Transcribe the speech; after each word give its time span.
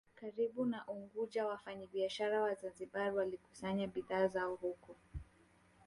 karibu 0.19 0.65
na 0.65 0.85
Unguja 0.87 1.45
Wafanyabiashara 1.47 2.41
wa 2.41 2.53
Zanzibar 2.53 3.13
walikusanya 3.15 3.87
bidhaa 3.87 4.27
zao 4.27 4.55
huko 4.55 4.95